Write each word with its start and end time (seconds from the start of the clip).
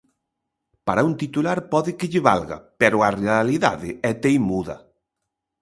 Para 0.87 1.05
un 1.07 1.13
titular 1.21 1.59
pode 1.73 1.91
que 1.97 2.09
lle 2.11 2.25
valga, 2.29 2.57
pero 2.81 2.97
a 3.01 3.09
realidade 3.23 3.89
é 4.09 4.11
teimuda. 4.23 4.77